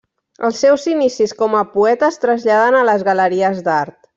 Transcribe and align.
Els 0.47 0.61
seus 0.63 0.85
inicis 0.93 1.35
com 1.41 1.57
a 1.59 1.63
poeta 1.75 2.09
es 2.15 2.17
traslladen 2.27 2.79
a 2.81 2.85
les 2.93 3.07
galeries 3.11 3.63
d'art. 3.69 3.99